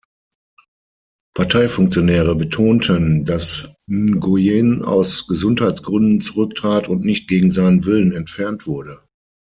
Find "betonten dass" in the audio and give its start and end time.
2.35-3.75